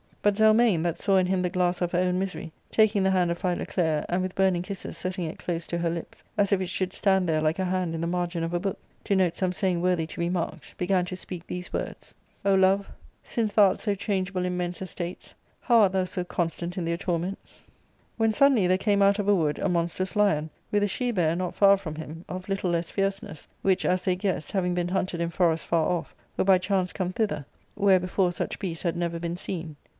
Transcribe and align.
But 0.23 0.35
Zelmane, 0.35 0.83
that 0.83 0.99
saw 0.99 1.17
in 1.17 1.25
him 1.27 1.41
the 1.41 1.49
glass 1.49 1.81
of 1.81 1.91
her 1.91 1.99
own 1.99 2.17
misery, 2.19 2.51
taking 2.71 3.01
the 3.03 3.11
hand 3.11 3.31
of 3.31 3.37
Philoclea, 3.39 4.05
and 4.09 4.21
with 4.21 4.35
burning 4.35 4.61
kisses 4.61 4.97
setting 4.97 5.25
it 5.25 5.39
close 5.39 5.65
to 5.67 5.79
her 5.79 5.89
lips, 5.89 6.23
as 6.37 6.51
if 6.51 6.61
it 6.61 6.69
should 6.69 6.93
stand 6.93 7.27
there 7.29 7.41
like 7.41 7.57
a 7.59 7.65
hand 7.65 7.93
in 7.95 8.01
the 8.01 8.07
margin 8.07 8.43
of 8.43 8.53
a 8.53 8.59
book, 8.59 8.79
to 9.03 9.15
note 9.15 9.35
some 9.35 9.51
saying 9.51 9.79
worthy 9.81 10.05
to 10.07 10.19
be 10.19 10.29
marked, 10.29 10.75
began 10.77 11.05
to 11.05 11.15
speak 11.15 11.45
these 11.45 11.73
words:" 11.73 12.13
O 12.45 12.55
Love^ 12.55 12.85
sinrp 13.25 13.53
thou 13.53 13.73
grt^srv^phat^aMA 13.73 14.45
in 14.45 14.57
men*s 14.57 14.81
estates, 14.83 15.33
how 15.59 15.81
art 15.81 15.91
thou 15.91 16.03
so 16.03 16.23
constant 16.23 16.77
in 16.77 16.85
their 16.85 16.97
topnents?*' 16.97 17.33
ARCADIA,^Booh 17.61 17.61
L 17.61 18.17
99 18.17 18.17
when 18.17 18.33
suddenly 18.33 18.67
there 18.67 18.77
came 18.77 19.01
out 19.01 19.19
of 19.19 19.27
a 19.27 19.35
wood 19.35 19.59
a 19.59 19.69
monstrous 19.69 20.15
lion, 20.15 20.49
with 20.71 20.83
a 20.83 20.87
she 20.87 21.11
bear 21.11 21.35
not 21.35 21.55
far 21.55 21.77
from 21.77 21.95
him, 21.95 22.25
of 22.27 22.49
little 22.49 22.69
less 22.71 22.91
fierceness, 22.91 23.47
which, 23.63 23.85
as 23.85 24.03
they 24.03 24.15
guessed, 24.15 24.51
having 24.51 24.73
been 24.75 24.87
hunted 24.89 25.19
in 25.21 25.29
forests 25.31 25.65
far 25.65 25.87
off, 25.89 26.13
were 26.37 26.43
by 26.43 26.57
chance 26.59 26.93
come 26.93 27.11
thither, 27.13 27.45
where 27.75 27.99
before 27.99 28.31
such 28.31 28.59
beasts 28.59 28.83
*/ 28.83 28.83
had 28.83 28.95
never 28.95 29.19
been 29.19 29.37
seen. 29.37 29.75